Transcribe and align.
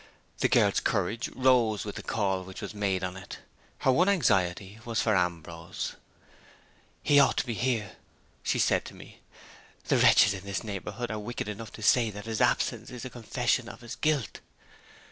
The 0.39 0.49
girl's 0.49 0.79
courage 0.79 1.29
rose 1.35 1.85
with 1.85 1.93
the 1.95 2.01
call 2.01 2.43
which 2.43 2.59
was 2.63 2.73
made 2.73 3.03
on 3.03 3.15
it. 3.15 3.37
Her 3.81 3.91
one 3.91 4.09
anxiety 4.09 4.79
was 4.83 4.99
for 4.99 5.15
Ambrose. 5.15 5.95
"He 7.03 7.19
ought 7.19 7.37
to 7.37 7.45
be 7.45 7.53
here," 7.53 7.97
she 8.41 8.57
said 8.57 8.83
to 8.85 8.95
me. 8.95 9.19
"The 9.89 9.97
wretches 9.99 10.33
in 10.33 10.43
this 10.43 10.63
neighborhood 10.63 11.11
are 11.11 11.19
wicked 11.19 11.47
enough 11.47 11.71
to 11.73 11.83
say 11.83 12.09
that 12.09 12.25
his 12.25 12.41
absence 12.41 12.89
is 12.89 13.05
a 13.05 13.11
confession 13.11 13.69
of 13.69 13.81
his 13.81 13.95
guilt." 13.95 14.39